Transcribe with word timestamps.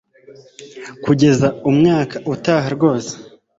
kugeza 1.03 1.47
umwaka 1.69 2.15
utaha 2.33 2.67
rwose 2.75 3.13